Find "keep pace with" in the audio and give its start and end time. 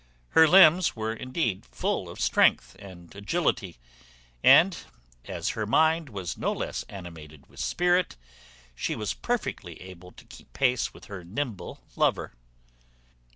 10.25-11.05